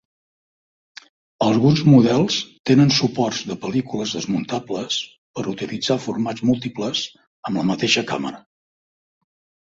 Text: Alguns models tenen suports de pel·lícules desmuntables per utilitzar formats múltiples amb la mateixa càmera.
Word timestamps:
Alguns 1.47 1.81
models 1.89 2.37
tenen 2.69 2.93
suports 2.95 3.41
de 3.49 3.57
pel·lícules 3.65 4.13
desmuntables 4.17 4.97
per 5.39 5.43
utilitzar 5.51 5.97
formats 6.05 6.45
múltiples 6.51 7.03
amb 7.51 7.61
la 7.61 7.67
mateixa 7.73 8.05
càmera. 8.13 8.41